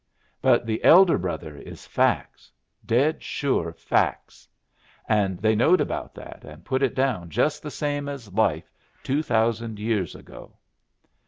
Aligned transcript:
But 0.41 0.65
the 0.65 0.83
elder 0.83 1.19
brother 1.19 1.55
is 1.57 1.85
facts 1.85 2.51
dead 2.83 3.21
sure 3.21 3.71
facts. 3.71 4.47
And 5.07 5.37
they 5.37 5.53
knowed 5.55 5.79
about 5.79 6.15
that, 6.15 6.43
and 6.43 6.65
put 6.65 6.81
it 6.81 6.95
down 6.95 7.29
just 7.29 7.61
the 7.61 7.69
same 7.69 8.09
as 8.09 8.33
life 8.33 8.73
two 9.03 9.21
thousand 9.21 9.77
years 9.77 10.15
ago!" 10.15 10.57